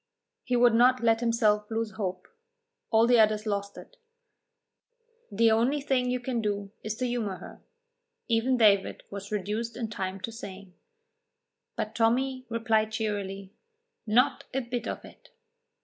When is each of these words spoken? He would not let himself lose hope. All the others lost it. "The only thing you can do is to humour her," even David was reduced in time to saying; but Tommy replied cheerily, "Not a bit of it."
He 0.43 0.55
would 0.55 0.73
not 0.73 1.03
let 1.03 1.19
himself 1.19 1.69
lose 1.69 1.91
hope. 1.91 2.27
All 2.89 3.05
the 3.05 3.19
others 3.19 3.45
lost 3.45 3.77
it. 3.77 3.97
"The 5.31 5.51
only 5.51 5.79
thing 5.79 6.09
you 6.09 6.19
can 6.19 6.41
do 6.41 6.71
is 6.81 6.95
to 6.95 7.05
humour 7.05 7.35
her," 7.37 7.61
even 8.27 8.57
David 8.57 9.03
was 9.11 9.31
reduced 9.31 9.77
in 9.77 9.91
time 9.91 10.19
to 10.21 10.31
saying; 10.31 10.73
but 11.75 11.93
Tommy 11.93 12.47
replied 12.49 12.91
cheerily, 12.91 13.53
"Not 14.07 14.45
a 14.55 14.61
bit 14.61 14.87
of 14.87 15.05
it." 15.05 15.29